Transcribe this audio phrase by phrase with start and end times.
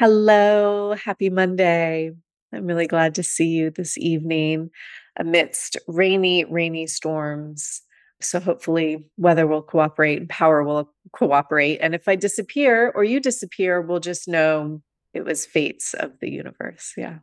[0.00, 2.12] Hello, happy Monday.
[2.54, 4.70] I'm really glad to see you this evening
[5.18, 7.82] amidst rainy, rainy storms.
[8.22, 11.80] So hopefully, weather will cooperate and power will cooperate.
[11.82, 14.80] And if I disappear or you disappear, we'll just know
[15.12, 16.94] it was fates of the universe.
[16.96, 17.18] Yeah.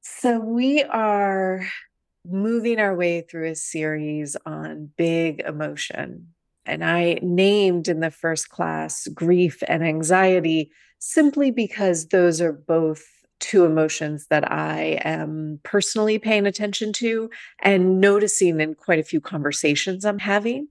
[0.00, 1.68] So we are
[2.28, 6.34] moving our way through a series on big emotion.
[6.64, 13.04] And I named in the first class grief and anxiety simply because those are both
[13.38, 17.30] two emotions that I am personally paying attention to
[17.60, 20.68] and noticing in quite a few conversations I'm having.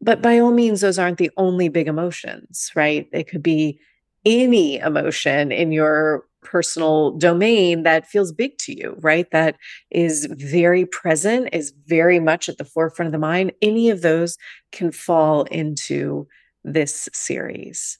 [0.00, 3.08] But by all means, those aren't the only big emotions, right?
[3.12, 3.78] It could be
[4.24, 9.30] any emotion in your personal domain that feels big to you, right?
[9.30, 9.56] That
[9.90, 13.52] is very present, is very much at the forefront of the mind.
[13.62, 14.36] Any of those
[14.72, 16.26] can fall into
[16.64, 17.98] this series.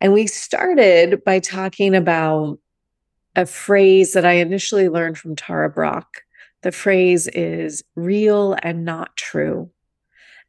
[0.00, 2.58] And we started by talking about
[3.36, 6.22] a phrase that I initially learned from Tara Brach.
[6.62, 9.70] The phrase is real and not true.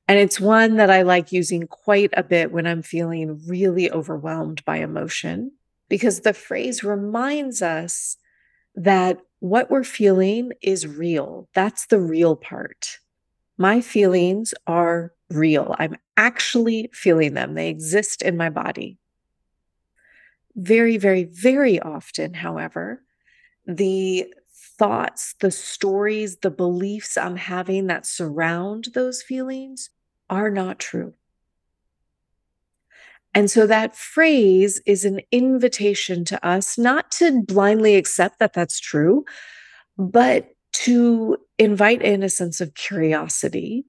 [0.08, 4.66] And it's one that I like using quite a bit when I'm feeling really overwhelmed
[4.66, 5.52] by emotion,
[5.90, 8.18] because the phrase reminds us
[8.76, 11.48] that what we're feeling is real.
[11.54, 13.00] That's the real part.
[13.58, 15.76] My feelings are real.
[15.78, 18.98] I'm actually feeling them, they exist in my body.
[20.56, 23.02] Very, very, very often, however,
[23.66, 24.34] the
[24.78, 29.90] thoughts, the stories, the beliefs I'm having that surround those feelings
[30.30, 31.14] are not true.
[33.34, 38.80] And so that phrase is an invitation to us not to blindly accept that that's
[38.80, 39.24] true,
[39.98, 43.86] but to invite in a sense of curiosity,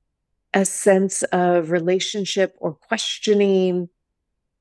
[0.54, 3.88] a sense of relationship or questioning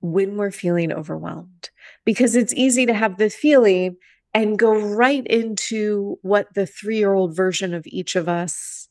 [0.01, 1.69] when we're feeling overwhelmed
[2.05, 3.95] because it's easy to have the feeling
[4.33, 8.89] and go right into what the three year old version of each of us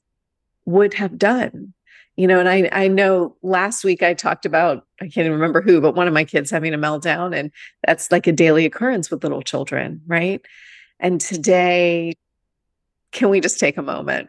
[0.64, 1.72] would have done.
[2.16, 5.62] You know, and I, I know last week I talked about, I can't even remember
[5.62, 7.34] who, but one of my kids having a meltdown.
[7.34, 7.50] And
[7.86, 10.42] that's like a daily occurrence with little children, right?
[10.98, 12.14] And today,
[13.12, 14.28] can we just take a moment,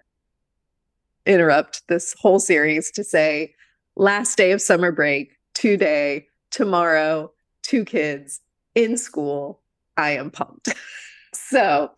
[1.25, 3.53] interrupt this whole series to say,
[3.98, 7.31] last day of summer break, today, tomorrow,
[7.63, 8.41] two kids,
[8.75, 9.62] in school.
[9.97, 10.73] I am pumped.
[11.34, 11.91] so,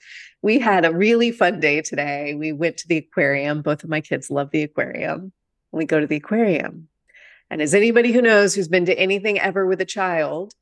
[0.43, 2.35] we had a really fun day today.
[2.35, 3.61] We went to the aquarium.
[3.61, 5.31] Both of my kids love the aquarium.
[5.71, 6.89] We go to the aquarium.
[7.49, 10.53] And as anybody who knows who's been to anything ever with a child,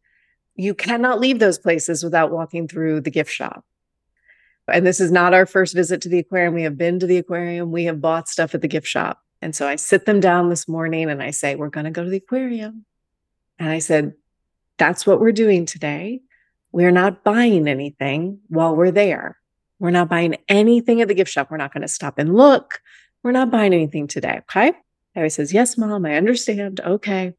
[0.55, 3.65] you cannot leave those places without walking through the gift shop.
[4.67, 6.53] And this is not our first visit to the aquarium.
[6.53, 9.19] We have been to the aquarium, we have bought stuff at the gift shop.
[9.41, 12.03] And so I sit them down this morning and I say, We're going to go
[12.03, 12.85] to the aquarium.
[13.61, 14.15] And I said,
[14.79, 16.21] that's what we're doing today.
[16.71, 19.37] We're not buying anything while we're there.
[19.77, 21.51] We're not buying anything at the gift shop.
[21.51, 22.81] We're not going to stop and look.
[23.21, 24.39] We're not buying anything today.
[24.39, 24.73] Okay.
[25.13, 26.79] Harry says, Yes, mom, I understand.
[26.79, 27.33] Okay.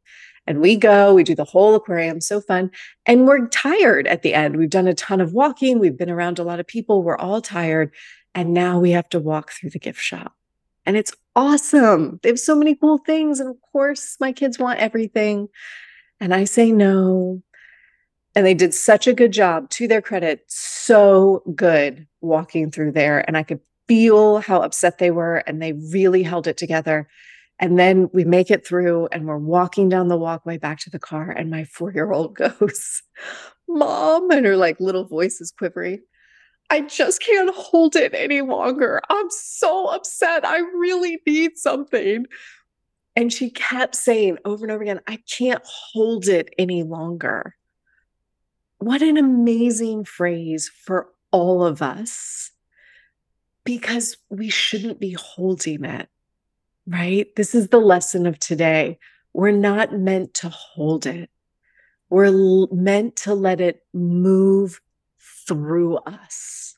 [0.47, 2.71] And we go, we do the whole aquarium, so fun.
[3.05, 4.57] And we're tired at the end.
[4.57, 7.41] We've done a ton of walking, we've been around a lot of people, we're all
[7.41, 7.93] tired.
[8.33, 10.35] And now we have to walk through the gift shop.
[10.87, 12.21] And it's awesome.
[12.23, 13.41] They have so many cool things.
[13.41, 15.49] And of course, my kids want everything.
[16.23, 17.43] And I say no.
[18.37, 23.25] And they did such a good job, to their credit, so good walking through there.
[23.27, 23.59] And I could
[23.89, 27.09] feel how upset they were, and they really held it together.
[27.59, 31.01] And then we make it through, and we're walking down the walkway back to the
[31.01, 31.29] car.
[31.29, 33.03] And my four year old goes,
[33.69, 36.03] Mom, and her like little voice is quivering.
[36.71, 39.01] I just can't hold it any longer.
[39.11, 40.47] I'm so upset.
[40.47, 42.27] I really need something.
[43.17, 47.57] And she kept saying over and over again, I can't hold it any longer.
[48.79, 52.51] What an amazing phrase for all of us.
[53.65, 56.09] because we shouldn't be holding it,
[56.87, 57.29] right?
[57.37, 58.99] This is the lesson of today.
[59.33, 61.31] We're not meant to hold it.
[62.11, 64.81] We're l- meant to let it move
[65.47, 66.77] through us.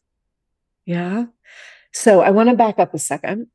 [0.87, 1.27] Yeah.
[1.93, 3.49] So I want to back up a second.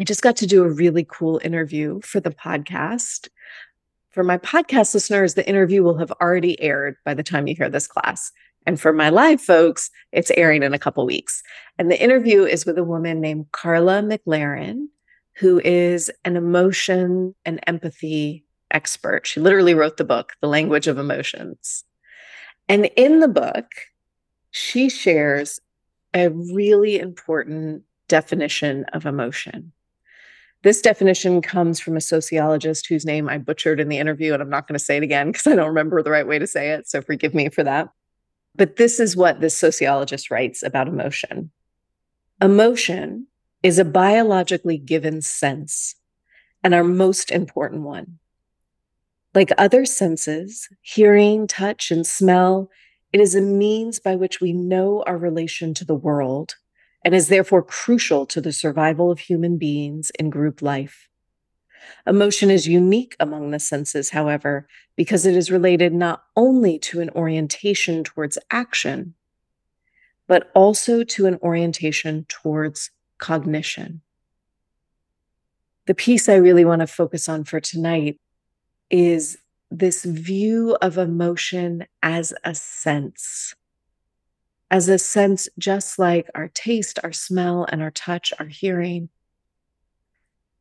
[0.00, 3.28] I just got to do a really cool interview for the podcast.
[4.10, 7.68] For my podcast listeners, the interview will have already aired by the time you hear
[7.68, 8.30] this class.
[8.64, 11.42] And for my live folks, it's airing in a couple weeks.
[11.78, 14.86] And the interview is with a woman named Karla McLaren,
[15.34, 19.26] who is an emotion and empathy expert.
[19.26, 21.84] She literally wrote the book, The Language of Emotions.
[22.68, 23.66] And in the book,
[24.50, 25.60] she shares
[26.14, 29.72] a really important definition of emotion.
[30.62, 34.50] This definition comes from a sociologist whose name I butchered in the interview, and I'm
[34.50, 36.70] not going to say it again because I don't remember the right way to say
[36.70, 36.88] it.
[36.88, 37.88] So forgive me for that.
[38.56, 41.50] But this is what this sociologist writes about emotion
[42.40, 43.26] emotion
[43.62, 45.96] is a biologically given sense
[46.62, 48.18] and our most important one.
[49.34, 52.70] Like other senses, hearing, touch, and smell,
[53.12, 56.54] it is a means by which we know our relation to the world
[57.04, 61.08] and is therefore crucial to the survival of human beings in group life.
[62.06, 64.66] Emotion is unique among the senses, however,
[64.96, 69.14] because it is related not only to an orientation towards action,
[70.26, 74.02] but also to an orientation towards cognition.
[75.86, 78.20] The piece I really want to focus on for tonight
[78.90, 79.38] is
[79.70, 83.54] this view of emotion as a sense,
[84.70, 89.08] as a sense just like our taste, our smell, and our touch, our hearing.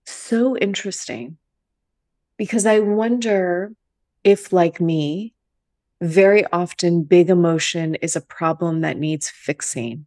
[0.06, 1.38] So interesting
[2.38, 3.74] because I wonder
[4.24, 5.34] if, like me,
[6.02, 10.06] very often big emotion is a problem that needs fixing,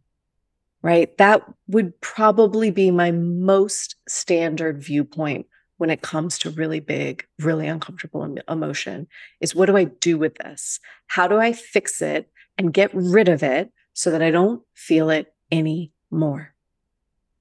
[0.81, 1.15] right?
[1.17, 5.47] That would probably be my most standard viewpoint
[5.77, 9.07] when it comes to really big, really uncomfortable emotion
[9.41, 10.79] is what do I do with this?
[11.07, 15.09] How do I fix it and get rid of it so that I don't feel
[15.09, 16.53] it anymore?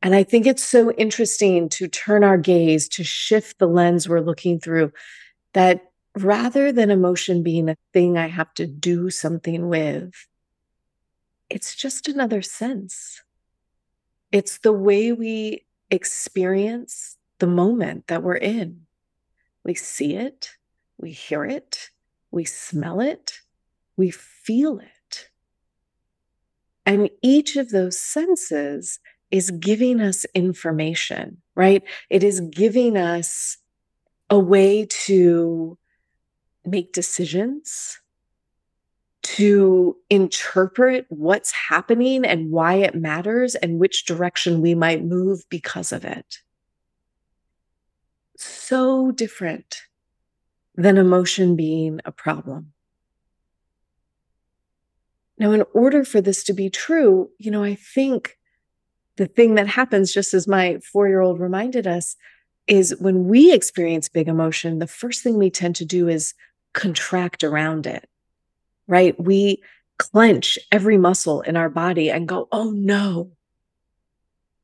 [0.03, 4.21] And I think it's so interesting to turn our gaze, to shift the lens we're
[4.21, 4.93] looking through,
[5.53, 5.83] that
[6.17, 10.15] rather than emotion being a thing I have to do something with,
[11.51, 13.23] it's just another sense.
[14.33, 18.83] It's the way we experience the moment that we're in.
[19.65, 20.53] We see it,
[20.99, 21.91] we hear it,
[22.31, 23.41] we smell it,
[23.97, 24.89] we feel it.
[26.91, 28.99] And each of those senses
[29.31, 31.85] is giving us information, right?
[32.09, 33.59] It is giving us
[34.29, 35.79] a way to
[36.65, 38.01] make decisions,
[39.23, 45.93] to interpret what's happening and why it matters and which direction we might move because
[45.93, 46.39] of it
[48.37, 49.83] so different
[50.75, 52.73] than emotion being a problem.
[55.41, 58.37] Now, in order for this to be true, you know, I think
[59.17, 62.15] the thing that happens, just as my four year old reminded us,
[62.67, 66.35] is when we experience big emotion, the first thing we tend to do is
[66.75, 68.07] contract around it,
[68.87, 69.19] right?
[69.19, 69.63] We
[69.99, 73.33] clench every muscle in our body and go, oh no,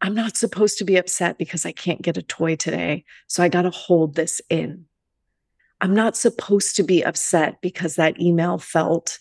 [0.02, 3.04] I'm not supposed to be upset because I can't get a toy today.
[3.28, 4.84] So I got to hold this in.
[5.80, 9.20] I'm not supposed to be upset because that email felt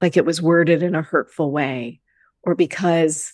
[0.00, 2.00] like it was worded in a hurtful way
[2.42, 3.32] or because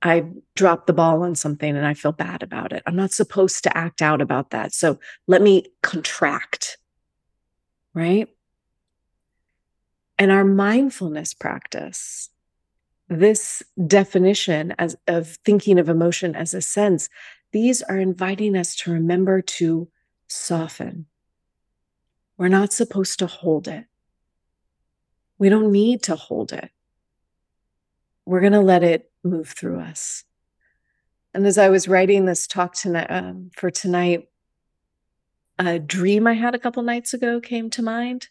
[0.00, 2.82] I dropped the ball on something and I feel bad about it.
[2.86, 4.72] I'm not supposed to act out about that.
[4.72, 6.78] So let me contract.
[7.94, 8.28] Right.
[10.18, 12.30] And our mindfulness practice
[13.08, 17.08] this definition as of thinking of emotion as a sense
[17.52, 19.88] these are inviting us to remember to
[20.28, 21.06] soften
[22.36, 23.86] we're not supposed to hold it
[25.38, 26.70] we don't need to hold it
[28.26, 30.24] we're going to let it move through us
[31.34, 34.28] and as i was writing this talk tonight um, for tonight
[35.58, 38.28] a dream i had a couple nights ago came to mind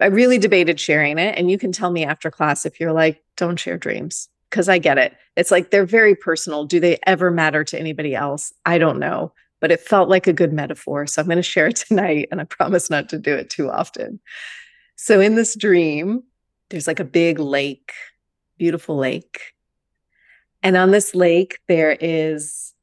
[0.00, 1.36] I really debated sharing it.
[1.36, 4.78] And you can tell me after class if you're like, don't share dreams, because I
[4.78, 5.14] get it.
[5.36, 6.64] It's like they're very personal.
[6.64, 8.52] Do they ever matter to anybody else?
[8.64, 11.06] I don't know, but it felt like a good metaphor.
[11.06, 12.28] So I'm going to share it tonight.
[12.30, 14.20] And I promise not to do it too often.
[15.00, 16.24] So in this dream,
[16.70, 17.92] there's like a big lake,
[18.58, 19.54] beautiful lake.
[20.64, 22.74] And on this lake, there is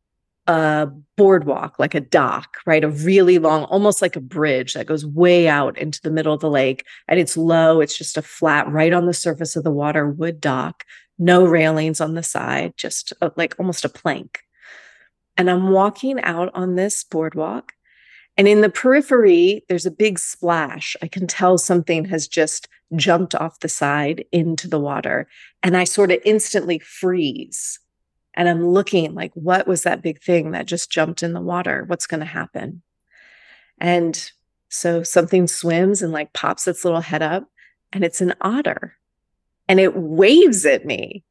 [0.48, 2.86] a boardwalk, like a dock, right?
[2.86, 6.40] A really long, almost like a bridge that goes way out into the middle of
[6.40, 6.86] the lake.
[7.10, 10.40] And it's low, it's just a flat, right on the surface of the water wood
[10.40, 10.86] dock,
[11.20, 14.40] no railings on the side, just a, like almost a plank.
[15.36, 17.74] And I'm walking out on this boardwalk.
[18.38, 20.96] And in the periphery, there's a big splash.
[21.02, 25.28] I can tell something has just jumped off the side into the water.
[25.64, 27.80] And I sort of instantly freeze.
[28.34, 31.86] And I'm looking like, what was that big thing that just jumped in the water?
[31.88, 32.82] What's going to happen?
[33.80, 34.32] And
[34.70, 37.50] so something swims and like pops its little head up,
[37.94, 38.98] and it's an otter
[39.68, 41.24] and it waves at me.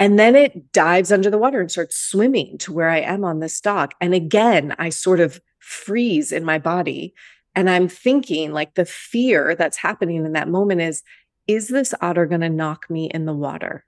[0.00, 3.40] And then it dives under the water and starts swimming to where I am on
[3.40, 3.94] this dock.
[4.00, 7.14] And again, I sort of freeze in my body.
[7.54, 11.02] And I'm thinking, like, the fear that's happening in that moment is,
[11.46, 13.84] is this otter going to knock me in the water?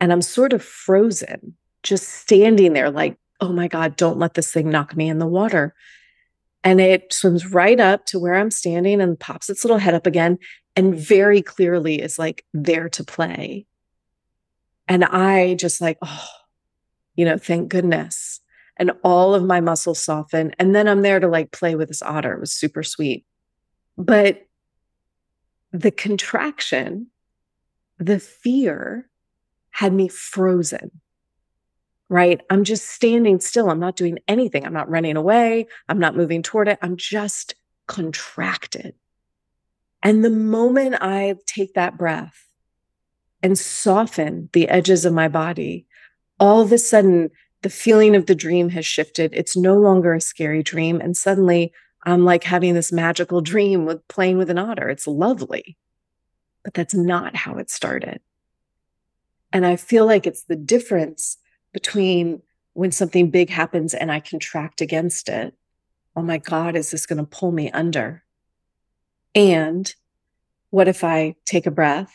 [0.00, 4.52] And I'm sort of frozen, just standing there, like, oh my God, don't let this
[4.52, 5.74] thing knock me in the water.
[6.64, 10.06] And it swims right up to where I'm standing and pops its little head up
[10.06, 10.38] again
[10.74, 13.66] and very clearly is like there to play.
[14.88, 16.28] And I just like, oh,
[17.14, 18.40] you know, thank goodness.
[18.76, 20.52] And all of my muscles soften.
[20.58, 22.34] And then I'm there to like play with this otter.
[22.34, 23.24] It was super sweet.
[23.96, 24.46] But
[25.72, 27.08] the contraction,
[27.98, 29.08] the fear
[29.70, 30.90] had me frozen
[32.08, 32.40] right?
[32.50, 33.70] I'm just standing still.
[33.70, 34.64] I'm not doing anything.
[34.64, 35.66] I'm not running away.
[35.88, 36.78] I'm not moving toward it.
[36.82, 37.54] I'm just
[37.86, 38.94] contracted.
[40.02, 42.46] And the moment I take that breath
[43.42, 45.86] and soften the edges of my body,
[46.38, 47.30] all of a sudden
[47.64, 49.32] the feeling of the dream has shifted.
[49.34, 51.00] It's no longer a scary dream.
[51.00, 54.90] And suddenly I'm like having this magical dream with playing with an otter.
[54.90, 55.78] It's lovely.
[56.62, 58.20] But that's not how it started.
[59.50, 61.38] And I feel like it's the difference
[61.72, 62.42] between
[62.74, 65.54] when something big happens and I contract against it.
[66.14, 68.24] Oh my God, is this going to pull me under?
[69.34, 69.92] And
[70.68, 72.12] what if I take a breath,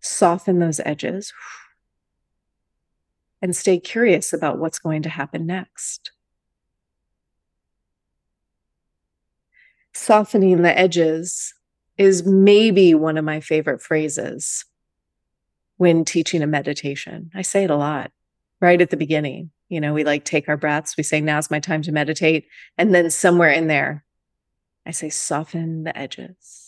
[0.00, 1.34] soften those edges,
[3.44, 6.12] and stay curious about what's going to happen next?
[9.92, 11.52] Softening the edges
[11.98, 14.64] is maybe one of my favorite phrases
[15.76, 17.30] when teaching a meditation.
[17.34, 18.12] I say it a lot
[18.62, 19.50] right at the beginning.
[19.68, 22.46] You know, we like take our breaths, we say, now's my time to meditate.
[22.78, 24.06] And then somewhere in there,
[24.86, 26.63] I say, soften the edges.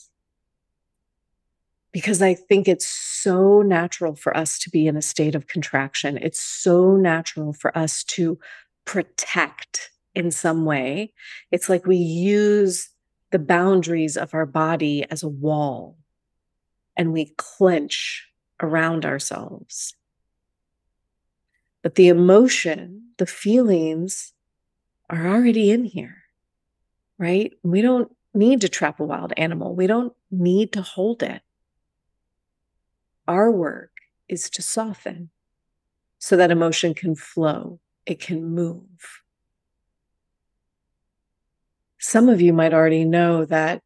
[1.96, 6.18] Because I think it's so natural for us to be in a state of contraction.
[6.18, 8.38] It's so natural for us to
[8.84, 11.14] protect in some way.
[11.50, 12.90] It's like we use
[13.30, 15.96] the boundaries of our body as a wall
[16.98, 18.28] and we clench
[18.60, 19.94] around ourselves.
[21.82, 24.34] But the emotion, the feelings
[25.08, 26.24] are already in here,
[27.16, 27.54] right?
[27.62, 31.40] We don't need to trap a wild animal, we don't need to hold it.
[33.28, 33.90] Our work
[34.28, 35.30] is to soften
[36.18, 39.22] so that emotion can flow, it can move.
[41.98, 43.82] Some of you might already know that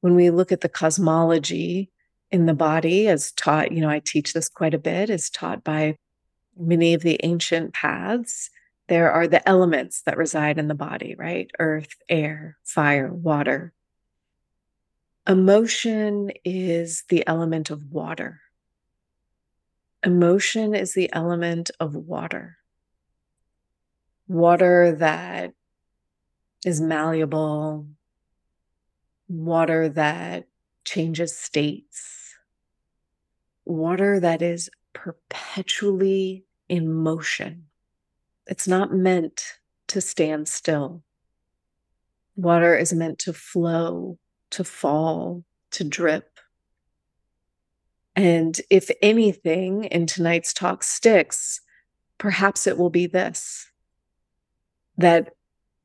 [0.00, 1.90] when we look at the cosmology
[2.30, 5.64] in the body, as taught, you know, I teach this quite a bit, is taught
[5.64, 5.96] by
[6.56, 8.50] many of the ancient paths,
[8.88, 11.50] there are the elements that reside in the body, right?
[11.58, 13.72] Earth, air, fire, water.
[15.26, 18.41] Emotion is the element of water.
[20.04, 22.56] Emotion is the element of water.
[24.26, 25.52] Water that
[26.64, 27.86] is malleable,
[29.28, 30.48] water that
[30.84, 32.34] changes states,
[33.64, 37.66] water that is perpetually in motion.
[38.46, 41.04] It's not meant to stand still.
[42.34, 44.18] Water is meant to flow,
[44.50, 46.31] to fall, to drip.
[48.14, 51.60] And if anything in tonight's talk sticks,
[52.18, 53.68] perhaps it will be this
[54.98, 55.34] that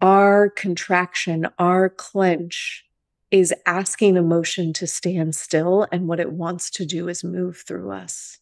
[0.01, 2.85] our contraction, our clench
[3.31, 5.87] is asking emotion to stand still.
[5.91, 8.39] And what it wants to do is move through us.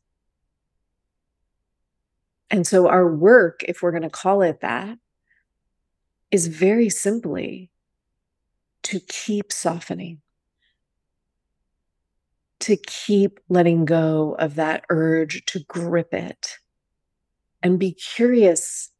[2.49, 4.97] And so our work, if we're going to call it that,
[6.31, 7.71] is very simply
[8.83, 10.21] to keep softening,
[12.61, 16.57] to keep letting go of that urge to grip it
[17.61, 18.91] and be curious.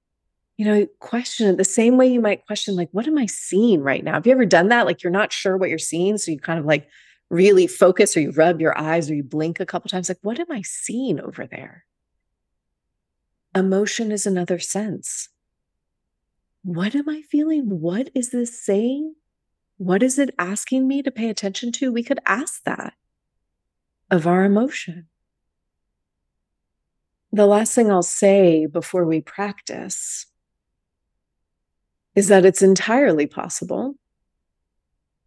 [0.57, 3.81] You know, question it the same way you might question, like, what am I seeing
[3.81, 4.13] right now?
[4.13, 4.85] Have you ever done that?
[4.85, 6.17] Like, you're not sure what you're seeing.
[6.17, 6.87] So you kind of like
[7.29, 10.39] really focus or you rub your eyes or you blink a couple times, like, what
[10.39, 11.85] am I seeing over there?
[13.55, 15.29] Emotion is another sense.
[16.63, 17.79] What am I feeling?
[17.79, 19.15] What is this saying?
[19.77, 21.91] What is it asking me to pay attention to?
[21.91, 22.93] We could ask that
[24.11, 25.07] of our emotion.
[27.31, 30.25] the last thing I'll say before we practice
[32.15, 33.95] is that it's entirely possible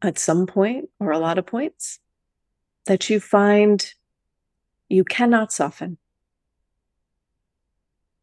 [0.00, 1.98] at some point or a lot of points
[2.86, 3.92] that you find
[4.88, 5.98] you cannot soften.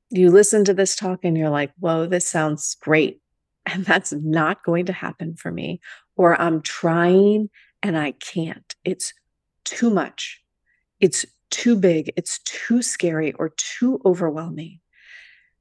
[0.09, 3.21] You listen to this talk and you're like, whoa, this sounds great.
[3.67, 5.81] And that's not going to happen for me.
[6.15, 7.49] Or I'm trying
[7.81, 8.75] and I can't.
[8.83, 9.11] It's
[9.63, 10.44] too much.
[10.99, 12.11] It's too big.
[12.17, 14.79] It's too scary or too overwhelming.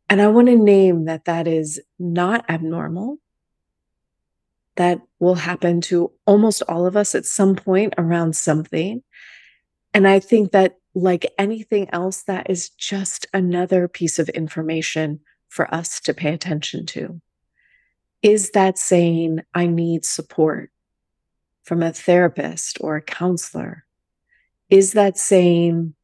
[0.09, 3.19] And I want to name that that is not abnormal.
[4.77, 9.03] That will happen to almost all of us at some point around something.
[9.93, 15.73] And I think that, like anything else, that is just another piece of information for
[15.73, 17.21] us to pay attention to.
[18.23, 20.71] Is that saying, I need support
[21.63, 23.84] from a therapist or a counselor?
[24.71, 25.95] Is that saying,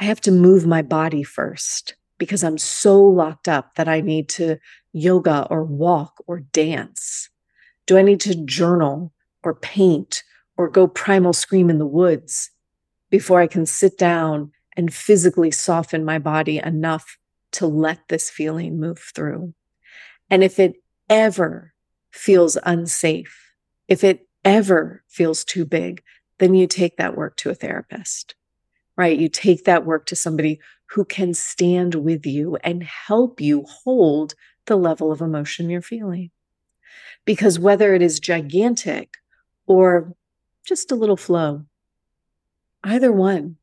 [0.00, 4.28] I have to move my body first because I'm so locked up that I need
[4.30, 4.58] to
[4.92, 7.30] yoga or walk or dance?
[7.86, 10.22] Do I need to journal or paint
[10.56, 12.50] or go primal scream in the woods
[13.10, 17.18] before I can sit down and physically soften my body enough
[17.52, 19.54] to let this feeling move through?
[20.30, 20.74] And if it
[21.08, 21.72] ever
[22.10, 23.52] feels unsafe,
[23.88, 26.02] if it ever feels too big,
[26.42, 28.34] then you take that work to a therapist,
[28.96, 29.16] right?
[29.16, 34.34] You take that work to somebody who can stand with you and help you hold
[34.66, 36.32] the level of emotion you're feeling.
[37.24, 39.14] Because whether it is gigantic
[39.66, 40.16] or
[40.66, 41.64] just a little flow,
[42.82, 43.56] either one,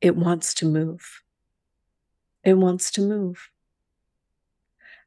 [0.00, 1.22] it wants to move.
[2.44, 3.50] It wants to move.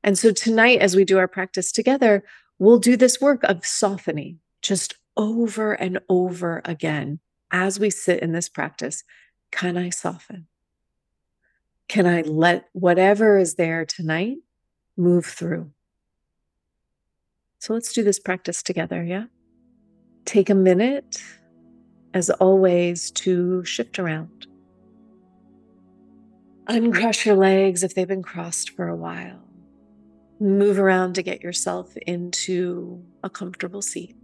[0.03, 2.25] And so tonight, as we do our practice together,
[2.59, 7.19] we'll do this work of softening just over and over again
[7.51, 9.03] as we sit in this practice.
[9.51, 10.47] Can I soften?
[11.87, 14.37] Can I let whatever is there tonight
[14.97, 15.71] move through?
[17.59, 19.25] So let's do this practice together, yeah?
[20.25, 21.21] Take a minute,
[22.13, 24.47] as always, to shift around.
[26.67, 29.39] Uncross your legs if they've been crossed for a while.
[30.39, 34.15] Move around to get yourself into a comfortable seat.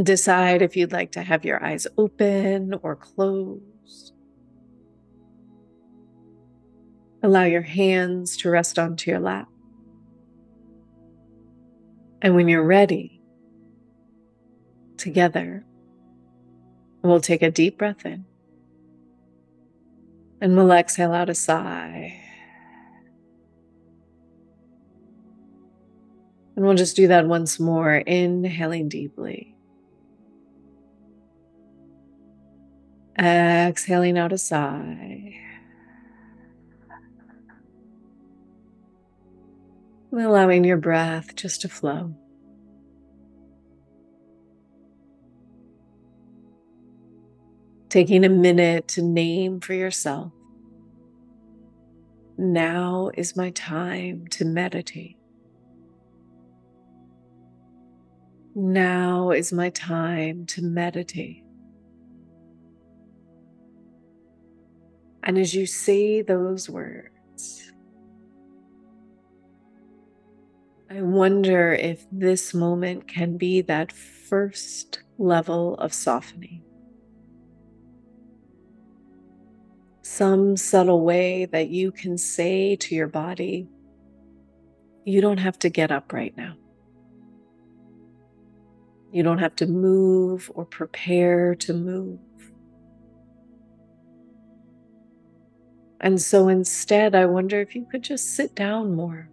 [0.00, 4.12] Decide if you'd like to have your eyes open or closed.
[7.22, 9.48] Allow your hands to rest onto your lap.
[12.22, 13.20] And when you're ready,
[14.96, 15.64] together,
[17.02, 18.24] we'll take a deep breath in.
[20.40, 22.18] And we'll exhale out a sigh.
[26.56, 29.51] And we'll just do that once more, inhaling deeply.
[33.18, 35.38] Exhaling out a sigh.
[40.14, 42.14] allowing your breath just to flow.
[47.92, 50.32] taking a minute to name for yourself.
[52.38, 55.18] Now is my time to meditate.
[58.54, 61.41] Now is my time to meditate.
[65.24, 67.72] And as you say those words,
[70.90, 76.62] I wonder if this moment can be that first level of softening.
[80.12, 83.66] some subtle way that you can say to your body,
[85.04, 86.54] you don't have to get up right now.
[89.10, 92.18] You don't have to move or prepare to move.
[96.02, 99.28] And so instead, I wonder if you could just sit down more,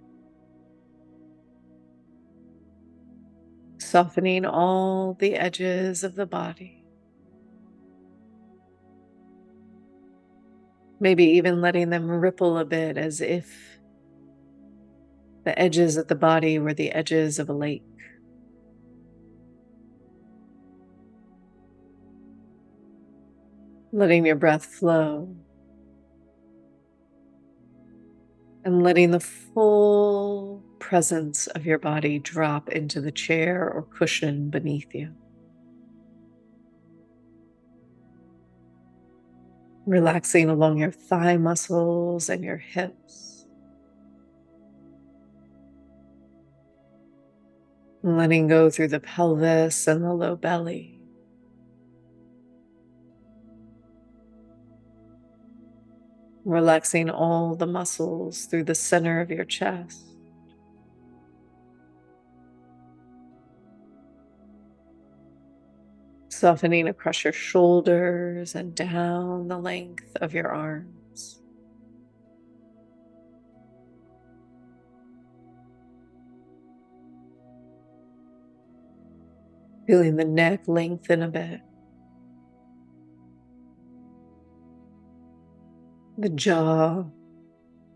[3.79, 6.79] softening all the edges of the body.
[10.99, 13.79] maybe even letting them ripple a bit as if
[15.45, 17.83] the edges of the body were the edges of a lake.
[23.91, 25.35] Letting your breath flow
[28.65, 34.93] and letting the full presence of your body drop into the chair or cushion beneath
[34.93, 35.13] you.
[39.89, 43.47] relaxing along your thigh muscles and your hips.
[48.03, 50.98] Letting go through the pelvis and the low belly.
[56.45, 60.05] Relaxing all the muscles through the center of your chest.
[66.29, 71.41] Softening across your shoulders and down the length of your arms.
[79.85, 81.61] Feeling the neck lengthen a bit.
[86.19, 87.05] The jaw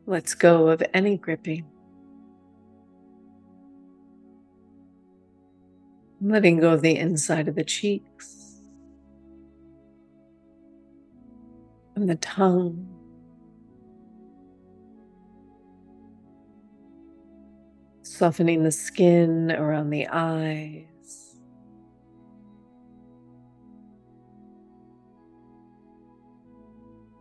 [0.05, 1.65] lets go of any gripping.
[6.21, 8.61] Letting go of the inside of the cheeks
[11.97, 12.87] and the tongue.
[18.03, 20.92] Softening the skin around the eyes.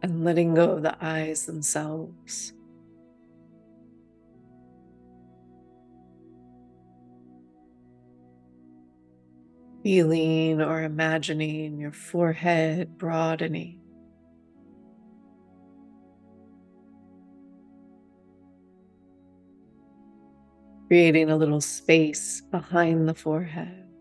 [0.03, 2.53] And letting go of the eyes themselves.
[9.83, 13.81] Feeling or imagining your forehead broadening.
[20.89, 23.92] Creating a little space behind the forehead.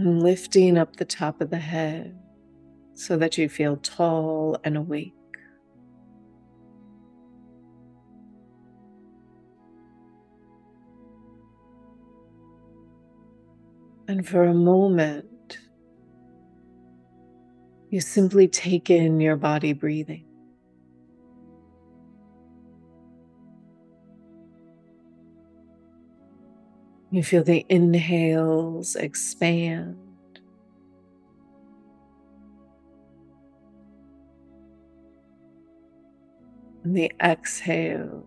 [0.00, 2.18] And lifting up the top of the head
[2.94, 5.12] so that you feel tall and awake.
[14.08, 15.58] And for a moment,
[17.90, 20.29] you simply take in your body breathing.
[27.12, 29.96] You feel the inhales expand.
[36.84, 38.24] And the exhales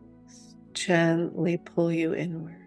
[0.74, 2.58] gently pull you inward.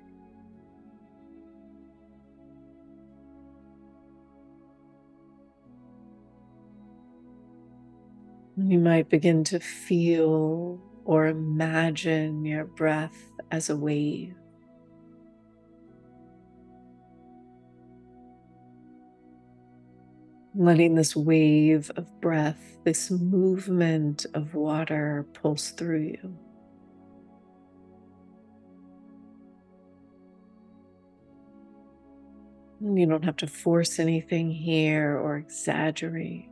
[8.57, 14.35] You might begin to feel or imagine your breath as a wave.
[20.57, 26.39] Letting this wave of breath, this movement of water pulse through you.
[32.81, 36.49] You don't have to force anything here or exaggerate.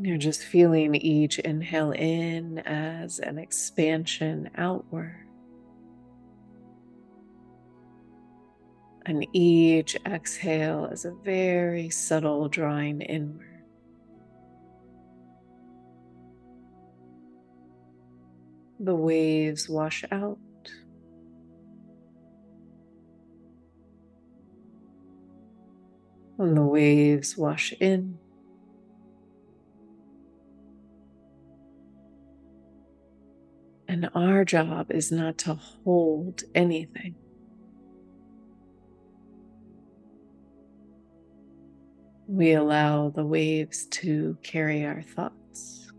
[0.00, 5.27] You're just feeling each inhale in as an expansion outward.
[9.08, 13.64] And each exhale is a very subtle drawing inward.
[18.78, 20.36] The waves wash out.
[26.38, 28.18] And the waves wash in.
[33.88, 37.14] And our job is not to hold anything.
[42.30, 45.90] We allow the waves to carry our thoughts.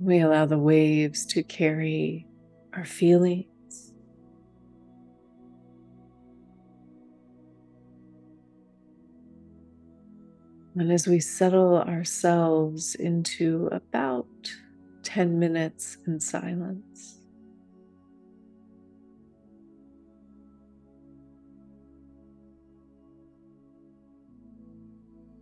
[0.00, 2.26] We allow the waves to carry
[2.74, 3.46] our feelings.
[10.74, 14.26] And as we settle ourselves into about
[15.04, 17.13] 10 minutes in silence,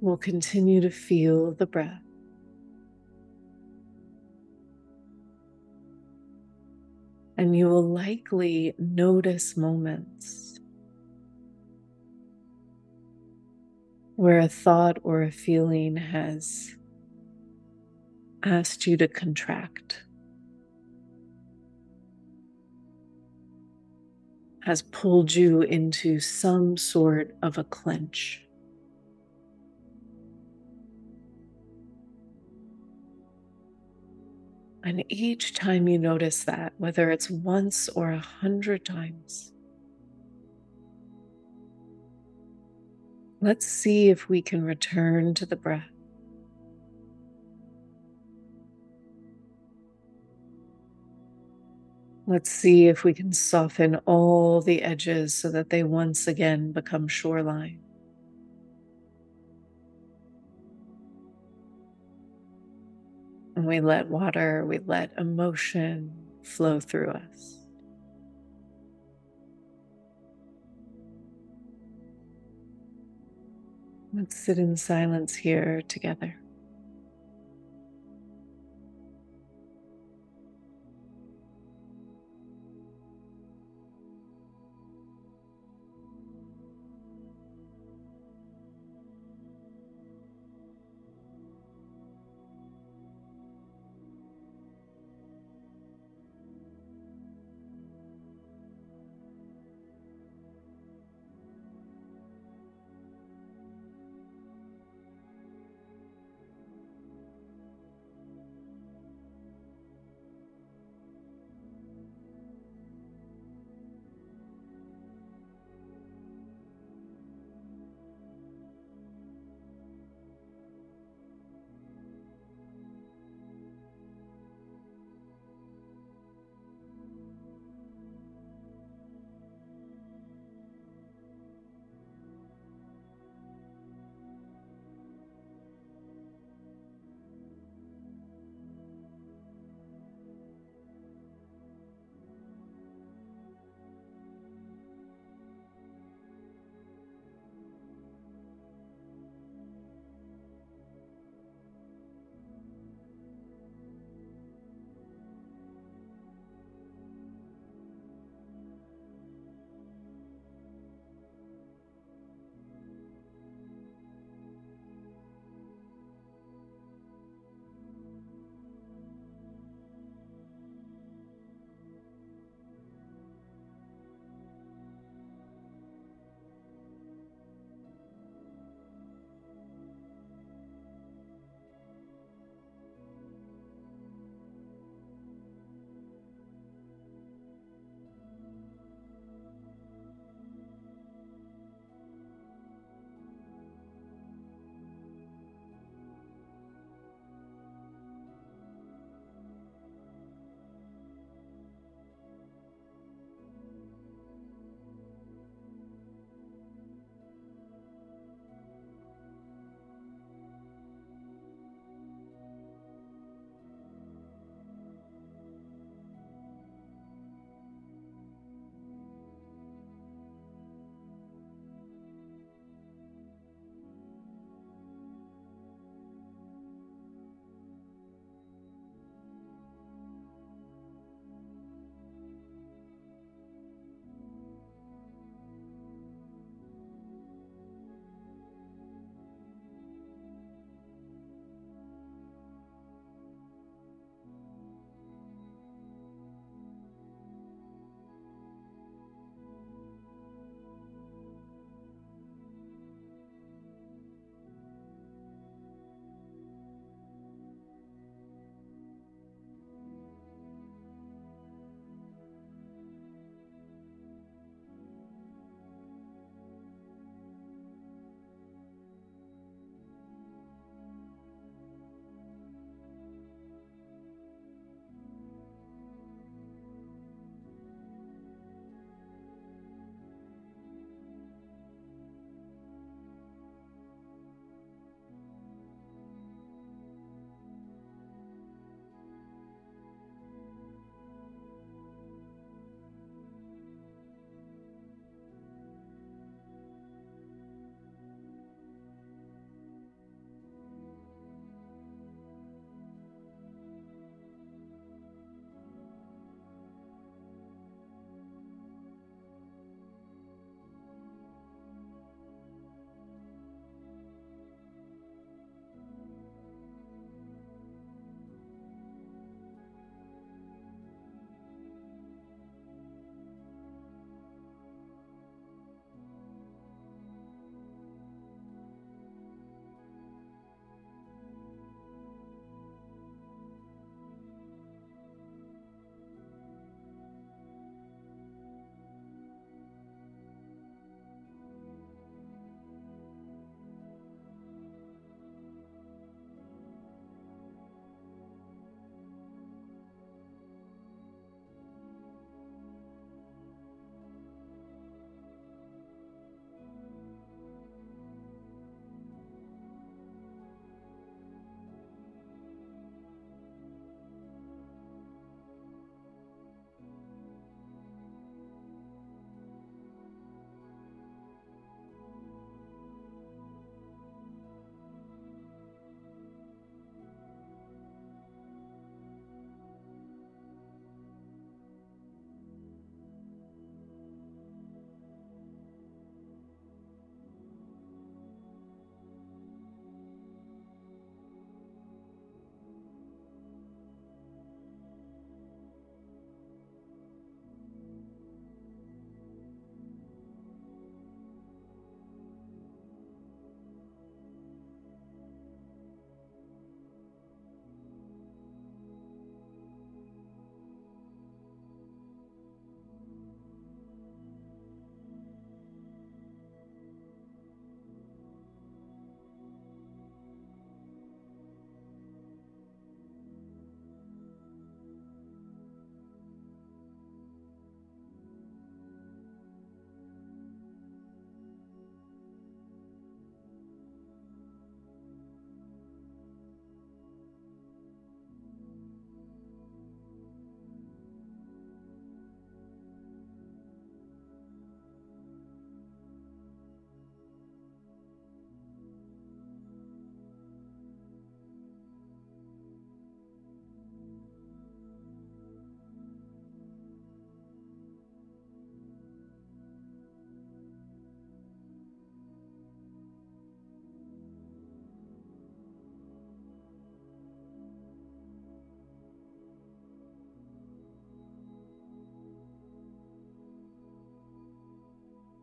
[0.03, 2.03] will continue to feel the breath.
[7.39, 10.59] And you will likely notice moments
[14.17, 16.75] where a thought or a feeling has
[18.45, 20.03] asked you to contract,
[24.65, 28.45] has pulled you into some sort of a clench.
[34.85, 39.53] And each time you notice that, whether it's once or a hundred times,
[43.41, 45.89] let's see if we can return to the breath.
[52.27, 57.07] Let's see if we can soften all the edges so that they once again become
[57.07, 57.81] shoreline.
[63.57, 66.13] And we let water, we let emotion
[66.43, 67.59] flow through us.
[74.15, 76.42] Let's sit in silence here together.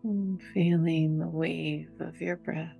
[0.01, 2.77] Feeling the wave of your breath.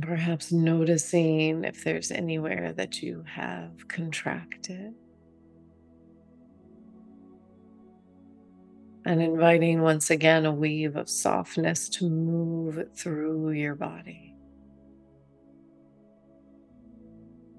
[0.00, 4.94] Perhaps noticing if there's anywhere that you have contracted.
[9.04, 14.31] And inviting once again a wave of softness to move through your body.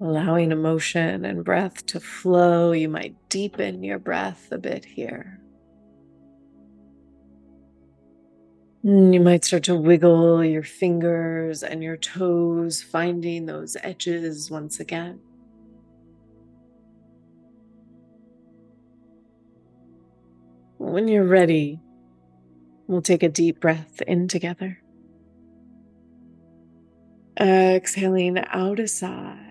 [0.00, 2.72] Allowing emotion and breath to flow.
[2.72, 5.40] You might deepen your breath a bit here.
[8.84, 14.80] Mm, You might start to wiggle your fingers and your toes, finding those edges once
[14.80, 15.20] again.
[20.78, 21.80] When you're ready,
[22.86, 24.80] we'll take a deep breath in together.
[27.40, 29.43] Exhaling out a sigh.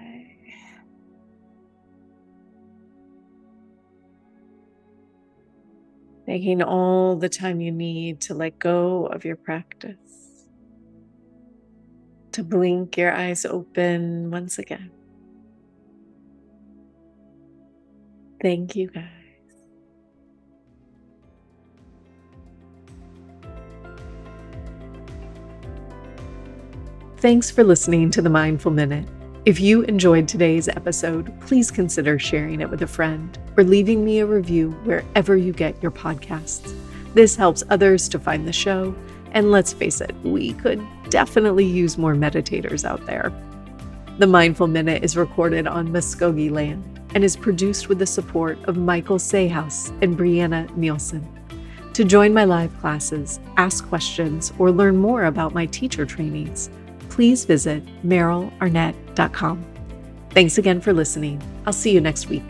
[6.25, 10.45] Taking all the time you need to let go of your practice,
[12.31, 14.89] to blink your eyes open once again.
[18.41, 19.05] Thank you, guys.
[27.17, 29.07] Thanks for listening to the Mindful Minute.
[29.45, 34.19] If you enjoyed today's episode, please consider sharing it with a friend or leaving me
[34.19, 36.73] a review wherever you get your podcasts.
[37.13, 38.95] This helps others to find the show,
[39.33, 43.33] and let's face it, we could definitely use more meditators out there.
[44.17, 48.77] The Mindful Minute is recorded on Muskogee land and is produced with the support of
[48.77, 51.27] Michael Sayhouse and Brianna Nielsen.
[51.91, 56.69] To join my live classes, ask questions, or learn more about my teacher trainings,
[57.13, 59.63] please visit merylarnett.com.
[60.31, 61.39] Thanks again for listening.
[61.67, 62.43] I'll see you next week.